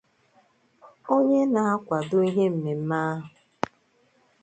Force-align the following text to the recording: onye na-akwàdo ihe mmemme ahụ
onye 1.15 1.41
na-akwàdo 1.53 2.17
ihe 2.29 2.45
mmemme 2.53 2.97
ahụ 3.09 3.25